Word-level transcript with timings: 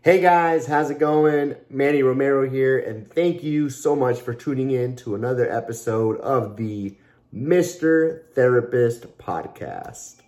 Hey 0.00 0.20
guys, 0.20 0.66
how's 0.66 0.90
it 0.90 1.00
going? 1.00 1.56
Manny 1.68 2.04
Romero 2.04 2.48
here, 2.48 2.78
and 2.78 3.12
thank 3.12 3.42
you 3.42 3.68
so 3.68 3.96
much 3.96 4.20
for 4.20 4.32
tuning 4.32 4.70
in 4.70 4.94
to 4.94 5.16
another 5.16 5.50
episode 5.50 6.20
of 6.20 6.56
the 6.56 6.94
Mr. 7.34 8.22
Therapist 8.32 9.18
Podcast. 9.18 10.20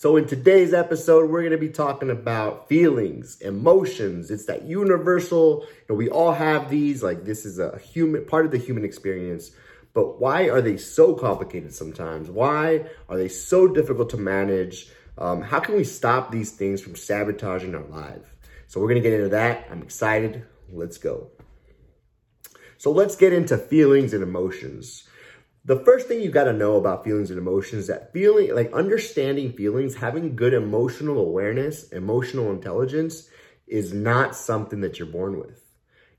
So, 0.00 0.14
in 0.14 0.28
today's 0.28 0.72
episode, 0.72 1.28
we're 1.28 1.40
going 1.40 1.50
to 1.50 1.58
be 1.58 1.70
talking 1.70 2.08
about 2.08 2.68
feelings, 2.68 3.40
emotions. 3.40 4.30
It's 4.30 4.44
that 4.44 4.62
universal, 4.62 5.62
you 5.62 5.86
know, 5.88 5.96
we 5.96 6.08
all 6.08 6.30
have 6.30 6.70
these, 6.70 7.02
like, 7.02 7.24
this 7.24 7.44
is 7.44 7.58
a 7.58 7.80
human 7.80 8.24
part 8.24 8.46
of 8.46 8.52
the 8.52 8.58
human 8.58 8.84
experience. 8.84 9.50
But 9.94 10.20
why 10.20 10.50
are 10.50 10.62
they 10.62 10.76
so 10.76 11.14
complicated 11.14 11.74
sometimes? 11.74 12.30
Why 12.30 12.84
are 13.08 13.18
they 13.18 13.26
so 13.26 13.66
difficult 13.66 14.10
to 14.10 14.18
manage? 14.18 14.88
Um, 15.18 15.42
how 15.42 15.58
can 15.58 15.74
we 15.74 15.82
stop 15.82 16.30
these 16.30 16.52
things 16.52 16.80
from 16.80 16.94
sabotaging 16.94 17.74
our 17.74 17.82
life? 17.82 18.36
So, 18.68 18.78
we're 18.78 18.90
going 18.90 19.02
to 19.02 19.10
get 19.10 19.18
into 19.18 19.30
that. 19.30 19.66
I'm 19.68 19.82
excited. 19.82 20.44
Let's 20.72 20.98
go. 20.98 21.32
So, 22.76 22.92
let's 22.92 23.16
get 23.16 23.32
into 23.32 23.58
feelings 23.58 24.14
and 24.14 24.22
emotions 24.22 25.08
the 25.64 25.78
first 25.80 26.08
thing 26.08 26.20
you 26.20 26.30
got 26.30 26.44
to 26.44 26.52
know 26.52 26.76
about 26.76 27.04
feelings 27.04 27.30
and 27.30 27.38
emotions 27.38 27.82
is 27.82 27.86
that 27.88 28.12
feeling 28.12 28.54
like 28.54 28.72
understanding 28.72 29.52
feelings 29.52 29.96
having 29.96 30.36
good 30.36 30.54
emotional 30.54 31.18
awareness 31.18 31.88
emotional 31.90 32.50
intelligence 32.50 33.28
is 33.66 33.92
not 33.92 34.34
something 34.34 34.80
that 34.80 34.98
you're 34.98 35.08
born 35.08 35.38
with. 35.38 35.62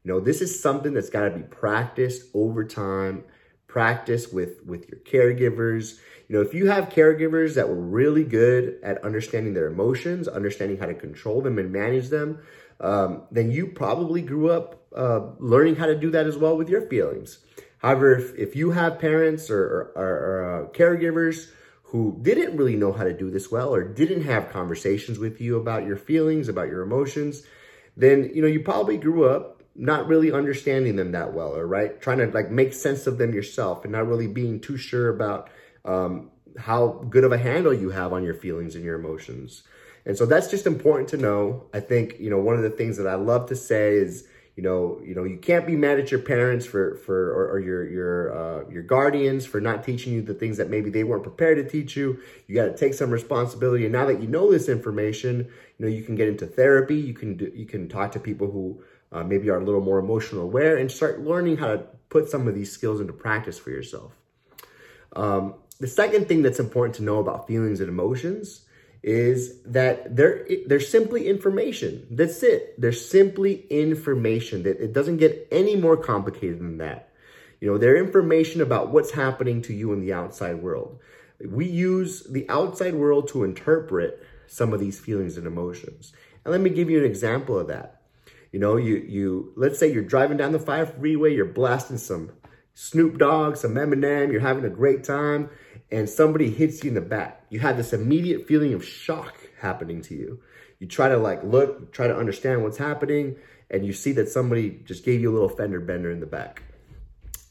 You 0.03 0.13
know 0.13 0.19
this 0.19 0.41
is 0.41 0.61
something 0.61 0.93
that's 0.93 1.09
got 1.09 1.23
to 1.25 1.31
be 1.31 1.43
practiced 1.43 2.23
over 2.33 2.63
time 2.63 3.23
practice 3.67 4.31
with 4.31 4.63
with 4.65 4.87
your 4.89 4.99
caregivers. 4.99 5.99
You 6.27 6.35
know 6.35 6.41
if 6.41 6.53
you 6.53 6.67
have 6.67 6.89
caregivers 6.89 7.55
that 7.55 7.69
were 7.69 7.75
really 7.75 8.23
good 8.23 8.79
at 8.83 9.03
understanding 9.03 9.53
their 9.53 9.67
emotions 9.67 10.27
understanding 10.27 10.77
how 10.77 10.85
to 10.85 10.93
control 10.93 11.41
them 11.41 11.57
and 11.57 11.71
manage 11.71 12.09
them 12.09 12.39
um, 12.81 13.23
then 13.31 13.51
you 13.51 13.67
probably 13.67 14.21
grew 14.21 14.49
up 14.49 14.85
uh, 14.95 15.21
learning 15.39 15.75
how 15.75 15.85
to 15.85 15.95
do 15.95 16.11
that 16.11 16.27
as 16.27 16.37
well 16.37 16.55
with 16.55 16.69
your 16.69 16.81
feelings 16.87 17.39
However, 17.79 18.15
if, 18.15 18.35
if 18.35 18.55
you 18.55 18.71
have 18.71 18.99
parents 18.99 19.49
or, 19.49 19.91
or, 19.95 20.05
or 20.05 20.65
uh, 20.65 20.77
caregivers 20.77 21.49
who 21.83 22.19
didn't 22.21 22.55
really 22.55 22.75
know 22.75 22.93
how 22.93 23.03
to 23.03 23.13
do 23.13 23.31
this 23.31 23.49
well 23.49 23.73
or 23.73 23.83
didn't 23.83 24.21
have 24.21 24.51
conversations 24.51 25.17
with 25.17 25.41
you 25.41 25.57
about 25.57 25.85
your 25.85 25.97
feelings, 25.97 26.47
about 26.47 26.67
your 26.67 26.81
emotions, 26.81 27.43
then 27.97 28.29
you 28.33 28.41
know 28.41 28.47
you 28.47 28.61
probably 28.61 28.97
grew 28.97 29.27
up 29.27 29.63
not 29.75 30.07
really 30.07 30.31
understanding 30.31 30.97
them 30.97 31.13
that 31.13 31.33
well, 31.33 31.55
or 31.55 31.65
right, 31.65 31.99
trying 32.01 32.17
to 32.17 32.27
like 32.27 32.51
make 32.51 32.73
sense 32.73 33.07
of 33.07 33.17
them 33.17 33.33
yourself 33.33 33.83
and 33.83 33.93
not 33.93 34.07
really 34.07 34.27
being 34.27 34.59
too 34.59 34.77
sure 34.77 35.09
about 35.09 35.49
um, 35.85 36.29
how 36.57 37.05
good 37.09 37.23
of 37.23 37.31
a 37.31 37.37
handle 37.37 37.73
you 37.73 37.89
have 37.89 38.11
on 38.11 38.23
your 38.23 38.33
feelings 38.33 38.75
and 38.75 38.83
your 38.83 38.99
emotions. 38.99 39.63
And 40.05 40.17
so 40.17 40.25
that's 40.25 40.49
just 40.49 40.67
important 40.67 41.09
to 41.09 41.17
know. 41.17 41.69
I 41.73 41.79
think 41.79 42.19
you 42.19 42.29
know 42.29 42.39
one 42.39 42.55
of 42.55 42.61
the 42.61 42.69
things 42.69 42.97
that 42.97 43.07
I 43.07 43.15
love 43.15 43.47
to 43.49 43.55
say 43.55 43.93
is 43.93 44.27
you 44.59 44.63
know, 44.63 44.99
you 45.05 45.15
know, 45.15 45.23
you 45.23 45.37
can't 45.37 45.65
be 45.65 45.77
mad 45.77 45.99
at 45.99 46.11
your 46.11 46.19
parents 46.19 46.65
for 46.65 46.97
for 46.97 47.31
or, 47.31 47.51
or 47.51 47.59
your 47.61 47.89
your 47.89 48.37
uh, 48.37 48.69
your 48.69 48.83
guardians 48.83 49.45
for 49.45 49.61
not 49.61 49.85
teaching 49.85 50.11
you 50.11 50.21
the 50.21 50.33
things 50.33 50.57
that 50.57 50.69
maybe 50.69 50.89
they 50.89 51.05
weren't 51.05 51.23
prepared 51.23 51.55
to 51.59 51.63
teach 51.63 51.95
you. 51.95 52.19
You 52.45 52.55
got 52.55 52.65
to 52.65 52.75
take 52.75 52.93
some 52.93 53.09
responsibility. 53.09 53.85
And 53.85 53.93
now 53.93 54.05
that 54.07 54.21
you 54.21 54.27
know 54.27 54.51
this 54.51 54.67
information, 54.67 55.47
you 55.77 55.85
know, 55.85 55.87
you 55.87 56.03
can 56.03 56.15
get 56.15 56.27
into 56.27 56.45
therapy. 56.45 56.97
You 56.97 57.13
can 57.13 57.37
do, 57.37 57.49
you 57.55 57.65
can 57.65 57.87
talk 57.87 58.11
to 58.11 58.19
people 58.19 58.51
who 58.51 58.83
uh, 59.13 59.23
maybe 59.23 59.49
are 59.49 59.61
a 59.61 59.63
little 59.63 59.79
more 59.79 59.97
emotional 59.97 60.41
aware 60.41 60.75
and 60.75 60.91
start 60.91 61.21
learning 61.21 61.55
how 61.55 61.67
to 61.67 61.77
put 62.09 62.27
some 62.27 62.45
of 62.45 62.53
these 62.53 62.69
skills 62.69 62.99
into 62.99 63.13
practice 63.13 63.57
for 63.57 63.69
yourself. 63.69 64.11
Um, 65.15 65.53
the 65.79 65.87
second 65.87 66.27
thing 66.27 66.41
that's 66.41 66.59
important 66.59 66.95
to 66.95 67.03
know 67.03 67.19
about 67.19 67.47
feelings 67.47 67.79
and 67.79 67.87
emotions 67.87 68.65
is 69.01 69.61
that 69.63 70.15
they're 70.15 70.45
they're 70.65 70.79
simply 70.79 71.27
information. 71.27 72.05
That's 72.11 72.43
it. 72.43 72.79
They're 72.79 72.91
simply 72.91 73.65
information. 73.69 74.63
That 74.63 74.81
it 74.81 74.93
doesn't 74.93 75.17
get 75.17 75.47
any 75.51 75.75
more 75.75 75.95
complicated 75.95 76.59
than 76.59 76.77
that. 76.79 77.09
You 77.61 77.71
know, 77.71 77.77
they're 77.77 77.97
information 77.97 78.61
about 78.61 78.89
what's 78.89 79.11
happening 79.11 79.61
to 79.63 79.73
you 79.73 79.93
in 79.93 80.01
the 80.01 80.13
outside 80.13 80.61
world. 80.61 80.99
We 81.45 81.65
use 81.65 82.23
the 82.23 82.49
outside 82.49 82.95
world 82.95 83.29
to 83.29 83.43
interpret 83.43 84.21
some 84.47 84.73
of 84.73 84.79
these 84.79 84.99
feelings 84.99 85.37
and 85.37 85.47
emotions. 85.47 86.13
And 86.43 86.51
let 86.51 86.61
me 86.61 86.69
give 86.69 86.89
you 86.89 86.99
an 86.99 87.05
example 87.05 87.57
of 87.57 87.67
that. 87.67 88.01
You 88.51 88.59
know, 88.59 88.75
you 88.77 88.95
you 88.95 89.53
let's 89.55 89.79
say 89.79 89.91
you're 89.91 90.03
driving 90.03 90.37
down 90.37 90.51
the 90.51 90.59
five 90.59 90.95
freeway, 90.95 91.33
you're 91.33 91.45
blasting 91.45 91.97
some 91.97 92.31
Snoop 92.73 93.17
Dogg, 93.17 93.55
some 93.55 93.75
Eminem, 93.75 94.31
you're 94.31 94.41
having 94.41 94.65
a 94.65 94.69
great 94.69 95.03
time 95.03 95.49
and 95.91 96.09
somebody 96.09 96.49
hits 96.49 96.83
you 96.83 96.89
in 96.89 96.95
the 96.95 97.01
back, 97.01 97.43
you 97.49 97.59
have 97.59 97.77
this 97.77 97.93
immediate 97.93 98.47
feeling 98.47 98.73
of 98.73 98.85
shock 98.85 99.35
happening 99.59 100.01
to 100.03 100.15
you. 100.15 100.39
You 100.79 100.87
try 100.87 101.09
to 101.09 101.17
like 101.17 101.43
look, 101.43 101.91
try 101.91 102.07
to 102.07 102.15
understand 102.15 102.63
what's 102.63 102.77
happening, 102.77 103.35
and 103.69 103.85
you 103.85 103.93
see 103.93 104.13
that 104.13 104.29
somebody 104.29 104.81
just 104.85 105.03
gave 105.03 105.21
you 105.21 105.31
a 105.31 105.33
little 105.33 105.49
fender 105.49 105.79
bender 105.79 106.11
in 106.11 106.19
the 106.19 106.25
back. 106.25 106.63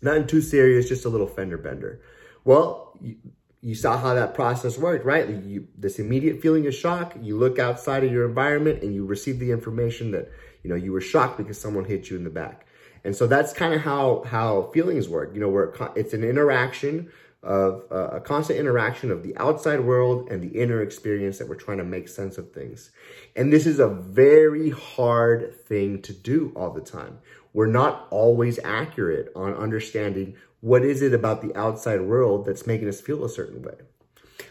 Nothing 0.01 0.27
too 0.27 0.41
serious, 0.41 0.89
just 0.89 1.05
a 1.05 1.09
little 1.09 1.27
fender 1.27 1.59
bender. 1.59 2.01
Well, 2.45 2.97
you, 3.01 3.17
you 3.61 3.75
saw 3.75 3.99
how 3.99 4.15
that 4.15 4.35
process 4.35 4.79
worked, 4.79 5.05
right? 5.05 5.29
You, 5.29 5.67
this 5.77 5.99
immediate 5.99 6.41
feeling 6.41 6.67
of 6.67 6.75
shock, 6.75 7.15
you 7.21 7.37
look 7.37 7.59
outside 7.59 8.05
of 8.05 8.13
your 8.13 8.27
environment 8.27 8.83
and 8.83 8.95
you 8.95 9.05
receive 9.05 9.41
the 9.41 9.51
information 9.51 10.13
that, 10.13 10.31
you 10.63 10.71
know, 10.71 10.77
you 10.77 10.93
were 10.93 11.01
shocked 11.01 11.39
because 11.39 11.61
someone 11.61 11.85
hit 11.85 12.09
you 12.09 12.17
in 12.17 12.25
the 12.25 12.31
back. 12.31 12.67
And 13.05 13.17
so 13.17 13.27
that's 13.27 13.53
kind 13.53 13.75
of 13.75 13.81
how, 13.81 14.23
how 14.27 14.71
feelings 14.73 15.09
work, 15.09 15.35
you 15.35 15.41
know, 15.41 15.49
where 15.49 15.75
it's 15.97 16.15
an 16.15 16.23
interaction 16.23 17.11
of 17.43 17.85
uh, 17.91 18.09
a 18.09 18.21
constant 18.21 18.59
interaction 18.59 19.11
of 19.11 19.23
the 19.23 19.37
outside 19.37 19.81
world 19.81 20.29
and 20.31 20.43
the 20.43 20.61
inner 20.61 20.83
experience 20.83 21.39
that 21.39 21.49
we're 21.49 21.55
trying 21.55 21.79
to 21.79 21.85
make 21.85 22.09
sense 22.09 22.37
of 22.37 22.53
things. 22.53 22.91
And 23.37 23.53
this 23.53 23.67
is 23.67 23.79
a 23.79 23.89
very 23.89 24.71
hard 24.71 25.55
thing 25.67 26.03
to 26.03 26.13
do 26.13 26.53
all 26.57 26.71
the 26.71 26.81
time. 26.81 27.19
We're 27.53 27.67
not 27.67 28.09
always 28.11 28.59
accurate 28.65 29.33
on 29.37 29.55
understanding 29.55 30.37
what 30.61 30.85
is 30.85 31.03
it 31.03 31.15
about 31.15 31.41
the 31.41 31.57
outside 31.57 32.01
world 32.01 32.45
that's 32.45 32.67
making 32.67 32.89
us 32.89 33.01
feel 33.01 33.25
a 33.25 33.29
certain 33.29 33.63
way. 33.63 33.75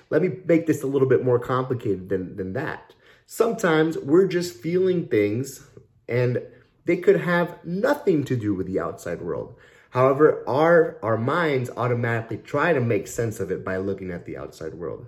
Let 0.10 0.22
me 0.22 0.38
make 0.46 0.66
this 0.68 0.84
a 0.84 0.88
little 0.88 1.08
bit 1.08 1.24
more 1.24 1.40
complicated 1.40 2.08
than, 2.08 2.38
than 2.38 2.54
that. 2.54 2.94
Sometimes 3.26 3.98
we're 3.98 4.28
just 4.28 4.56
feeling 4.56 5.08
things 5.08 5.68
and 6.08 6.42
they 6.86 6.96
could 6.96 7.20
have 7.20 7.64
nothing 7.66 8.24
to 8.24 8.38
do 8.38 8.54
with 8.54 8.68
the 8.68 8.80
outside 8.80 9.22
world. 9.22 9.58
However, 9.92 10.44
our, 10.48 10.98
our 11.02 11.18
minds 11.18 11.70
automatically 11.76 12.38
try 12.38 12.74
to 12.74 12.82
make 12.82 13.08
sense 13.08 13.40
of 13.40 13.52
it 13.52 13.64
by 13.64 13.78
looking 13.78 14.12
at 14.12 14.26
the 14.26 14.38
outside 14.38 14.74
world. 14.74 15.08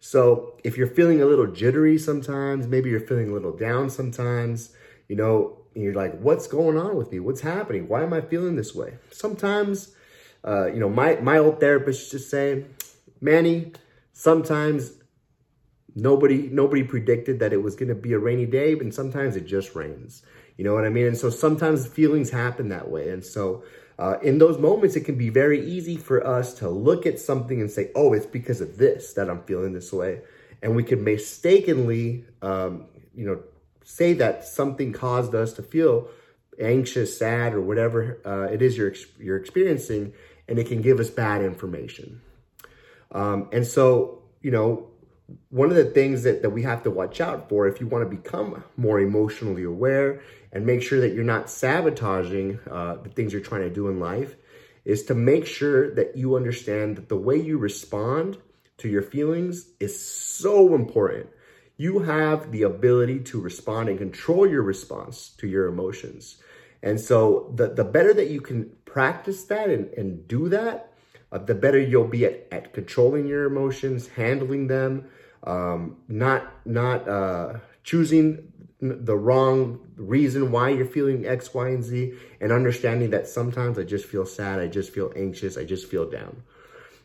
So 0.00 0.58
if 0.62 0.76
you're 0.76 0.86
feeling 0.86 1.22
a 1.22 1.26
little 1.26 1.46
jittery 1.46 1.98
sometimes, 1.98 2.66
maybe 2.66 2.90
you're 2.90 3.00
feeling 3.00 3.30
a 3.30 3.32
little 3.32 3.56
down 3.56 3.90
sometimes, 3.90 4.72
you 5.08 5.16
know, 5.16 5.58
you're 5.74 5.94
like, 5.94 6.18
what's 6.20 6.46
going 6.46 6.78
on 6.78 6.96
with 6.96 7.12
me? 7.12 7.20
What's 7.20 7.40
happening? 7.40 7.88
Why 7.88 8.02
am 8.02 8.12
I 8.12 8.20
feeling 8.20 8.56
this 8.56 8.74
way? 8.74 8.98
Sometimes, 9.10 9.94
uh, 10.44 10.66
you 10.66 10.80
know, 10.80 10.88
my, 10.88 11.16
my 11.16 11.38
old 11.38 11.60
therapist 11.60 12.10
just 12.10 12.30
say, 12.30 12.64
Manny, 13.20 13.72
sometimes 14.12 14.92
nobody 15.94 16.48
nobody 16.52 16.82
predicted 16.82 17.38
that 17.40 17.52
it 17.52 17.62
was 17.62 17.74
going 17.74 17.88
to 17.88 17.94
be 17.94 18.12
a 18.12 18.18
rainy 18.18 18.46
day, 18.46 18.74
but 18.74 18.92
sometimes 18.94 19.34
it 19.36 19.46
just 19.46 19.74
rains. 19.74 20.22
You 20.56 20.64
know 20.64 20.74
what 20.74 20.84
I 20.84 20.90
mean? 20.90 21.06
And 21.06 21.16
so 21.16 21.30
sometimes 21.30 21.86
feelings 21.86 22.30
happen 22.30 22.68
that 22.68 22.90
way. 22.90 23.10
And 23.10 23.24
so 23.24 23.64
uh, 23.98 24.18
in 24.22 24.38
those 24.38 24.58
moments, 24.58 24.96
it 24.96 25.02
can 25.02 25.16
be 25.16 25.30
very 25.30 25.66
easy 25.66 25.96
for 25.96 26.26
us 26.26 26.54
to 26.54 26.68
look 26.68 27.06
at 27.06 27.18
something 27.18 27.60
and 27.60 27.70
say, 27.70 27.90
oh, 27.94 28.12
it's 28.12 28.26
because 28.26 28.60
of 28.60 28.76
this 28.76 29.14
that 29.14 29.30
I'm 29.30 29.42
feeling 29.44 29.72
this 29.72 29.92
way. 29.92 30.20
And 30.62 30.76
we 30.76 30.82
can 30.82 31.02
mistakenly, 31.02 32.24
um, 32.42 32.86
you 33.14 33.26
know, 33.26 33.42
say 33.84 34.14
that 34.14 34.44
something 34.44 34.92
caused 34.92 35.34
us 35.34 35.54
to 35.54 35.62
feel 35.62 36.08
anxious, 36.60 37.16
sad, 37.16 37.54
or 37.54 37.60
whatever 37.60 38.20
uh, 38.24 38.52
it 38.52 38.60
is 38.60 38.76
you're, 38.76 38.94
you're 39.18 39.36
experiencing, 39.36 40.12
and 40.48 40.58
it 40.58 40.66
can 40.66 40.82
give 40.82 41.00
us 41.00 41.08
bad 41.08 41.42
information. 41.42 42.20
Um, 43.12 43.48
and 43.52 43.66
so, 43.66 44.22
you 44.42 44.50
know, 44.50 44.88
one 45.50 45.70
of 45.70 45.76
the 45.76 45.84
things 45.84 46.22
that, 46.22 46.42
that 46.42 46.50
we 46.50 46.62
have 46.62 46.82
to 46.84 46.90
watch 46.90 47.20
out 47.20 47.48
for 47.48 47.66
if 47.66 47.80
you 47.80 47.86
want 47.86 48.08
to 48.08 48.16
become 48.16 48.62
more 48.76 49.00
emotionally 49.00 49.64
aware 49.64 50.20
and 50.52 50.64
make 50.64 50.82
sure 50.82 51.00
that 51.00 51.14
you're 51.14 51.24
not 51.24 51.50
sabotaging 51.50 52.58
uh, 52.70 52.96
the 52.96 53.08
things 53.08 53.32
you're 53.32 53.42
trying 53.42 53.62
to 53.62 53.70
do 53.70 53.88
in 53.88 53.98
life 53.98 54.36
is 54.84 55.04
to 55.04 55.14
make 55.14 55.46
sure 55.46 55.92
that 55.94 56.16
you 56.16 56.36
understand 56.36 56.96
that 56.96 57.08
the 57.08 57.16
way 57.16 57.36
you 57.36 57.58
respond 57.58 58.38
to 58.78 58.88
your 58.88 59.02
feelings 59.02 59.70
is 59.80 59.98
so 59.98 60.74
important. 60.74 61.28
You 61.76 62.00
have 62.00 62.52
the 62.52 62.62
ability 62.62 63.20
to 63.24 63.40
respond 63.40 63.88
and 63.88 63.98
control 63.98 64.48
your 64.48 64.62
response 64.62 65.30
to 65.38 65.48
your 65.48 65.66
emotions. 65.66 66.36
And 66.82 67.00
so 67.00 67.52
the, 67.54 67.68
the 67.68 67.84
better 67.84 68.14
that 68.14 68.30
you 68.30 68.40
can 68.40 68.70
practice 68.84 69.44
that 69.44 69.70
and, 69.70 69.92
and 69.94 70.28
do 70.28 70.48
that, 70.50 70.92
uh, 71.36 71.44
the 71.44 71.54
better 71.54 71.78
you'll 71.78 72.08
be 72.08 72.24
at, 72.24 72.46
at 72.50 72.72
controlling 72.72 73.26
your 73.26 73.44
emotions, 73.44 74.08
handling 74.08 74.68
them, 74.68 75.06
um, 75.44 75.98
not 76.08 76.66
not 76.66 77.06
uh, 77.06 77.58
choosing 77.84 78.52
the 78.80 79.16
wrong 79.16 79.80
reason 79.96 80.50
why 80.50 80.70
you're 80.70 80.86
feeling 80.86 81.26
X, 81.26 81.52
Y, 81.52 81.68
and 81.68 81.84
Z, 81.84 82.14
and 82.40 82.52
understanding 82.52 83.10
that 83.10 83.26
sometimes 83.26 83.78
I 83.78 83.82
just 83.82 84.06
feel 84.06 84.24
sad, 84.24 84.60
I 84.60 84.66
just 84.66 84.92
feel 84.92 85.12
anxious, 85.16 85.56
I 85.56 85.64
just 85.64 85.90
feel 85.90 86.08
down. 86.08 86.42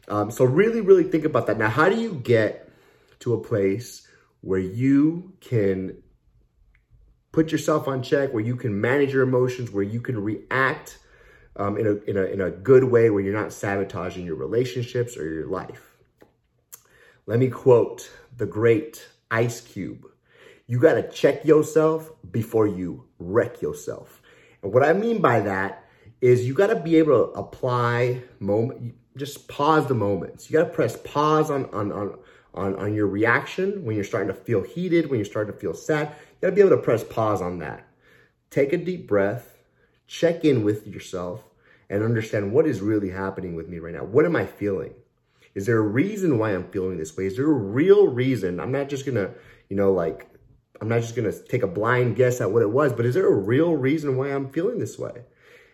Um, 0.07 0.31
so 0.31 0.45
really, 0.45 0.81
really 0.81 1.04
think 1.04 1.25
about 1.25 1.48
that. 1.48 1.57
Now, 1.57 1.69
how 1.69 1.89
do 1.89 2.00
you 2.00 2.13
get 2.13 2.69
to 3.19 3.34
a 3.34 3.42
place 3.42 4.07
where 4.42 4.60
you 4.60 5.34
can 5.42 6.01
put 7.31 7.51
yourself 7.51 7.88
on 7.88 8.01
check, 8.01 8.34
where 8.34 8.44
you 8.44 8.56
can 8.56 8.80
manage 8.80 9.13
your 9.13 9.24
emotions, 9.24 9.72
where 9.72 9.84
you 9.84 10.01
can 10.01 10.22
react 10.22 11.00
um, 11.56 11.77
in, 11.77 11.88
a, 11.88 12.09
in, 12.09 12.18
a, 12.18 12.24
in 12.24 12.42
a 12.42 12.51
good 12.51 12.83
way, 12.83 13.09
where 13.09 13.21
you're 13.21 13.33
not 13.33 13.53
sabotaging 13.53 14.25
your 14.25 14.36
relationships 14.36 15.18
or 15.18 15.25
your 15.25 15.48
life? 15.48 15.98
Let 17.25 17.39
me 17.39 17.50
quote 17.50 18.09
the 18.36 18.45
great 18.45 19.07
Ice 19.30 19.62
Cube. 19.62 20.06
You 20.68 20.80
got 20.80 20.94
to 20.94 21.09
check 21.09 21.45
yourself 21.45 22.12
before 22.31 22.68
you 22.68 23.06
wreck 23.19 23.62
yourself. 23.62 24.21
And 24.63 24.74
what 24.74 24.83
I 24.83 24.94
mean 24.94 25.21
by 25.21 25.42
that 25.42 25.86
is 26.21 26.45
you 26.45 26.53
got 26.53 26.68
to 26.68 26.75
be 26.75 26.98
able 26.98 27.27
to 27.27 27.39
apply 27.39 28.21
moment, 28.39 28.95
just 29.18 29.48
pause 29.48 29.88
the 29.88 29.94
moments. 29.94 30.50
You 30.50 30.59
got 30.59 30.65
to 30.65 30.74
press 30.74 30.98
pause 30.98 31.51
on, 31.51 31.65
on, 31.74 31.92
on, 31.92 32.18
on, 32.53 32.75
on 32.75 32.94
your 32.94 33.07
reaction 33.07 33.83
when 33.83 33.95
you're 33.95 34.06
starting 34.06 34.27
to 34.27 34.39
feel 34.39 34.62
heated, 34.62 35.09
when 35.09 35.19
you're 35.19 35.25
starting 35.25 35.53
to 35.53 35.59
feel 35.59 35.74
sad. 35.74 36.09
You 36.09 36.48
got 36.48 36.50
to 36.50 36.56
be 36.56 36.62
able 36.62 36.77
to 36.77 36.81
press 36.81 37.03
pause 37.03 37.42
on 37.42 37.59
that. 37.59 37.88
Take 38.50 38.74
a 38.74 38.77
deep 38.77 39.07
breath, 39.07 39.57
check 40.12 40.44
in 40.44 40.63
with 40.66 40.86
yourself, 40.86 41.42
and 41.90 42.04
understand 42.04 42.52
what 42.52 42.68
is 42.68 42.81
really 42.81 43.10
happening 43.10 43.56
with 43.56 43.69
me 43.69 43.80
right 43.80 43.94
now. 43.94 44.04
What 44.04 44.25
am 44.25 44.36
I 44.36 44.46
feeling? 44.46 44.94
Is 45.56 45.66
there 45.66 45.78
a 45.78 45.81
reason 45.81 46.38
why 46.38 46.52
I'm 46.52 46.69
feeling 46.69 46.98
this 46.98 47.16
way? 47.16 47.28
Is 47.28 47.38
there 47.38 47.50
a 47.50 47.54
real 47.54 48.08
reason? 48.08 48.60
I'm 48.60 48.74
not 48.74 48.90
just 48.90 49.06
gonna, 49.06 49.31
you 49.69 49.78
know, 49.78 49.94
like, 49.94 50.28
I'm 50.81 50.90
not 50.90 51.00
just 51.00 51.16
gonna 51.16 51.31
take 51.31 51.63
a 51.63 51.68
blind 51.68 52.18
guess 52.18 52.42
at 52.42 52.52
what 52.52 52.62
it 52.62 52.69
was, 52.69 52.92
but 52.92 53.06
is 53.06 53.16
there 53.16 53.28
a 53.28 53.36
real 53.36 53.74
reason 53.75 54.18
why 54.18 54.28
I'm 54.28 54.50
feeling 54.50 54.80
this 54.80 55.00
way? 55.00 55.24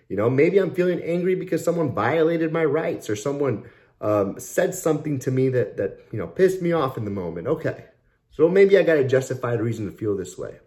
You 0.08 0.18
know, 0.18 0.30
maybe 0.30 0.60
I'm 0.60 0.74
feeling 0.74 1.02
angry 1.02 1.34
because 1.34 1.64
someone 1.64 1.96
violated 1.96 2.54
my 2.54 2.64
rights 2.64 3.10
or 3.10 3.16
someone 3.16 3.68
um, 4.02 4.40
said 4.40 4.76
something 4.76 5.18
to 5.20 5.32
me 5.32 5.50
that, 5.50 5.78
that, 5.78 6.00
you 6.12 6.20
know, 6.20 6.28
pissed 6.28 6.62
me 6.62 6.74
off 6.74 6.96
in 6.96 7.06
the 7.06 7.12
moment. 7.12 7.48
Okay. 7.48 7.86
So 8.32 8.48
maybe 8.48 8.78
I 8.78 8.84
got 8.84 8.98
a 8.98 9.04
justified 9.04 9.62
reason 9.62 9.90
to 9.90 9.92
feel 9.92 10.16
this 10.16 10.38
way. 10.38 10.60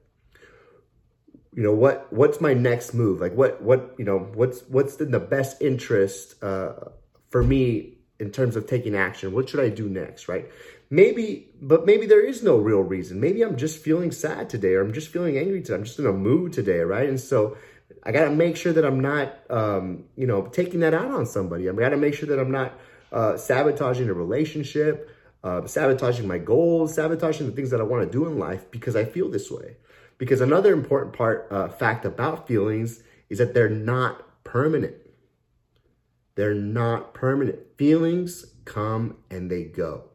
You 1.52 1.62
know, 1.62 1.74
what, 1.74 2.12
what's 2.12 2.40
my 2.40 2.54
next 2.54 2.94
move? 2.94 3.20
Like 3.20 3.34
what, 3.34 3.60
what, 3.62 3.94
you 3.98 4.04
know, 4.04 4.18
what's, 4.34 4.62
what's 4.68 4.96
in 4.96 5.10
the 5.10 5.20
best 5.20 5.60
interest, 5.60 6.42
uh, 6.42 6.72
for 7.28 7.42
me 7.42 7.98
in 8.18 8.30
terms 8.30 8.54
of 8.54 8.66
taking 8.66 8.94
action. 8.94 9.32
What 9.32 9.48
should 9.48 9.60
I 9.60 9.68
do 9.68 9.88
next, 9.88 10.28
right? 10.28 10.48
Maybe, 10.90 11.48
but 11.60 11.86
maybe 11.86 12.06
there 12.06 12.24
is 12.24 12.42
no 12.42 12.56
real 12.56 12.80
reason. 12.80 13.20
Maybe 13.20 13.42
I'm 13.42 13.56
just 13.56 13.78
feeling 13.78 14.10
sad 14.10 14.50
today 14.50 14.74
or 14.74 14.82
I'm 14.82 14.92
just 14.92 15.08
feeling 15.08 15.38
angry 15.38 15.62
today. 15.62 15.74
I'm 15.74 15.84
just 15.84 15.98
in 15.98 16.06
a 16.06 16.12
mood 16.12 16.52
today, 16.52 16.80
right? 16.80 17.08
And 17.08 17.18
so 17.18 17.56
I 18.02 18.12
got 18.12 18.24
to 18.24 18.30
make 18.30 18.56
sure 18.56 18.72
that 18.72 18.84
I'm 18.84 19.00
not, 19.00 19.38
um, 19.50 20.04
you 20.16 20.26
know, 20.26 20.42
taking 20.42 20.80
that 20.80 20.94
out 20.94 21.10
on 21.10 21.26
somebody. 21.26 21.68
I 21.68 21.72
got 21.72 21.90
to 21.90 21.96
make 21.96 22.14
sure 22.14 22.28
that 22.28 22.38
I'm 22.38 22.50
not 22.50 22.74
uh, 23.12 23.36
sabotaging 23.36 24.08
a 24.08 24.14
relationship, 24.14 25.08
uh, 25.42 25.66
sabotaging 25.66 26.26
my 26.26 26.38
goals, 26.38 26.94
sabotaging 26.94 27.46
the 27.46 27.52
things 27.52 27.70
that 27.70 27.80
I 27.80 27.84
want 27.84 28.04
to 28.04 28.10
do 28.10 28.26
in 28.26 28.38
life 28.38 28.70
because 28.70 28.96
I 28.96 29.04
feel 29.04 29.30
this 29.30 29.50
way. 29.50 29.76
Because 30.20 30.42
another 30.42 30.74
important 30.74 31.16
part, 31.16 31.48
uh, 31.50 31.68
fact 31.70 32.04
about 32.04 32.46
feelings 32.46 33.02
is 33.30 33.38
that 33.38 33.54
they're 33.54 33.70
not 33.70 34.44
permanent. 34.44 34.94
They're 36.34 36.52
not 36.52 37.14
permanent. 37.14 37.58
Feelings 37.78 38.44
come 38.66 39.16
and 39.30 39.50
they 39.50 39.64
go. 39.64 40.10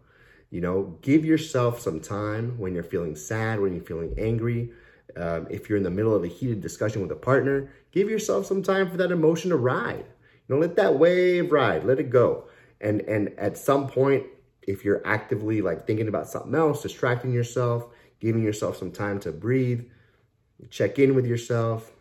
You 0.51 0.61
know, 0.61 0.99
give 1.01 1.25
yourself 1.25 1.79
some 1.79 1.99
time 1.99 2.59
when 2.59 2.75
you're 2.75 2.83
feeling 2.83 3.15
sad, 3.15 3.59
when 3.59 3.73
you're 3.73 3.83
feeling 3.83 4.13
angry. 4.19 4.69
Um, 5.17 5.47
if 5.49 5.69
you're 5.69 5.77
in 5.79 5.83
the 5.83 5.89
middle 5.89 6.13
of 6.13 6.23
a 6.23 6.27
heated 6.27 6.61
discussion 6.61 7.01
with 7.01 7.11
a 7.11 7.15
partner, 7.15 7.71
give 7.91 8.07
yourself 8.07 8.45
some 8.45 8.61
time 8.61 8.91
for 8.91 8.97
that 8.97 9.11
emotion 9.11 9.49
to 9.49 9.57
ride. 9.57 10.05
You 10.47 10.55
know, 10.55 10.61
let 10.61 10.75
that 10.75 10.99
wave 10.99 11.51
ride, 11.51 11.83
let 11.83 11.99
it 11.99 12.11
go. 12.11 12.47
And 12.79 13.01
and 13.01 13.33
at 13.39 13.57
some 13.57 13.87
point, 13.87 14.27
if 14.61 14.85
you're 14.85 15.01
actively 15.03 15.63
like 15.63 15.87
thinking 15.87 16.07
about 16.07 16.27
something 16.27 16.53
else, 16.53 16.83
distracting 16.83 17.33
yourself, 17.33 17.87
giving 18.19 18.43
yourself 18.43 18.77
some 18.77 18.91
time 18.91 19.19
to 19.21 19.31
breathe, 19.31 19.87
check 20.69 20.99
in 20.99 21.15
with 21.15 21.25
yourself. 21.25 21.91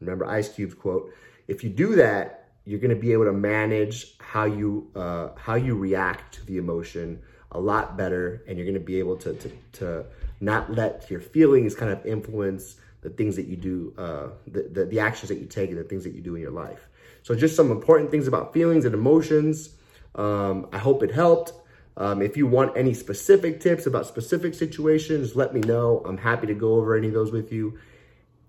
Remember 0.00 0.26
Ice 0.26 0.48
Cube's 0.48 0.74
quote: 0.74 1.12
"If 1.46 1.64
you 1.64 1.70
do 1.70 1.96
that, 1.96 2.50
you're 2.64 2.80
going 2.80 2.94
to 2.94 3.00
be 3.00 3.12
able 3.12 3.24
to 3.24 3.32
manage 3.32 4.18
how 4.18 4.44
you 4.44 4.90
uh, 4.94 5.30
how 5.36 5.54
you 5.54 5.74
react 5.74 6.34
to 6.34 6.46
the 6.46 6.58
emotion 6.58 7.20
a 7.52 7.60
lot 7.60 7.96
better, 7.96 8.44
and 8.46 8.58
you're 8.58 8.66
going 8.66 8.74
to 8.74 8.80
be 8.80 8.98
able 8.98 9.16
to, 9.16 9.32
to 9.34 9.50
to 9.72 10.04
not 10.40 10.72
let 10.72 11.10
your 11.10 11.20
feelings 11.20 11.74
kind 11.74 11.90
of 11.90 12.04
influence 12.04 12.76
the 13.00 13.10
things 13.10 13.36
that 13.36 13.46
you 13.46 13.56
do, 13.56 13.94
uh, 13.96 14.28
the, 14.46 14.68
the 14.72 14.84
the 14.84 15.00
actions 15.00 15.28
that 15.28 15.38
you 15.38 15.46
take, 15.46 15.70
and 15.70 15.78
the 15.78 15.84
things 15.84 16.04
that 16.04 16.14
you 16.14 16.20
do 16.20 16.34
in 16.34 16.42
your 16.42 16.50
life. 16.50 16.88
So, 17.22 17.34
just 17.34 17.56
some 17.56 17.70
important 17.70 18.10
things 18.10 18.28
about 18.28 18.52
feelings 18.52 18.84
and 18.84 18.94
emotions. 18.94 19.70
Um, 20.14 20.68
I 20.72 20.78
hope 20.78 21.02
it 21.02 21.10
helped. 21.10 21.52
Um, 21.98 22.22
if 22.22 22.36
you 22.36 22.46
want 22.46 22.76
any 22.76 22.94
specific 22.94 23.60
tips 23.60 23.86
about 23.86 24.06
specific 24.06 24.54
situations, 24.54 25.34
let 25.34 25.52
me 25.52 25.60
know. 25.60 26.00
I'm 26.06 26.16
happy 26.16 26.46
to 26.46 26.54
go 26.54 26.74
over 26.74 26.96
any 26.96 27.08
of 27.08 27.12
those 27.12 27.32
with 27.32 27.52
you. 27.52 27.76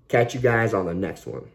Catch 0.08 0.36
you 0.36 0.40
guys 0.40 0.74
on 0.74 0.86
the 0.86 0.94
next 0.94 1.26
one. 1.26 1.50